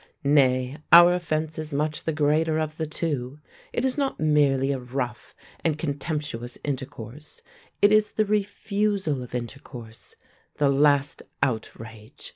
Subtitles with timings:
[0.23, 3.39] Nay, our offence is much the greater of the two.
[3.71, 7.43] It is not merely a rough and contemptuous intercourse,
[7.83, 10.15] it is the refusal of intercourse
[10.55, 12.29] the last outrage.